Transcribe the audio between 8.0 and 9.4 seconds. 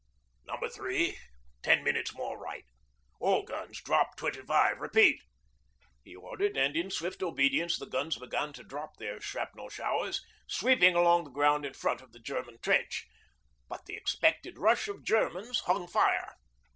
began to drop their